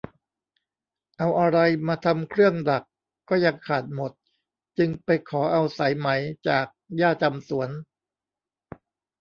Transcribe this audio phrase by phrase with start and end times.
[1.17, 2.83] เอาอะไรมาทำเครื่องดัก
[3.29, 4.11] ก็ยังขาดหมด
[4.77, 6.07] จึงไปขอเอาสายไหม
[6.47, 6.65] จาก
[7.01, 7.69] ย่าจำสวน